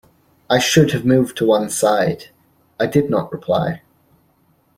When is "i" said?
0.49-0.57, 2.79-2.87